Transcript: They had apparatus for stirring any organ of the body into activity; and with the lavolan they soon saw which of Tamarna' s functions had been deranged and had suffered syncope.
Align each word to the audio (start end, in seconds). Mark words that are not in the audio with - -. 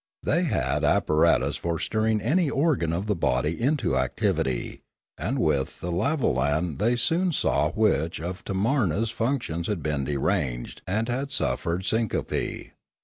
They 0.23 0.45
had 0.45 0.83
apparatus 0.83 1.57
for 1.57 1.77
stirring 1.77 2.21
any 2.21 2.49
organ 2.49 2.91
of 2.91 3.05
the 3.05 3.15
body 3.15 3.61
into 3.61 3.95
activity; 3.95 4.81
and 5.15 5.37
with 5.37 5.79
the 5.79 5.91
lavolan 5.91 6.79
they 6.79 6.95
soon 6.95 7.31
saw 7.33 7.69
which 7.69 8.19
of 8.19 8.43
Tamarna' 8.43 9.03
s 9.03 9.11
functions 9.11 9.67
had 9.67 9.83
been 9.83 10.03
deranged 10.05 10.81
and 10.87 11.07
had 11.07 11.29
suffered 11.29 11.85
syncope. 11.85 12.71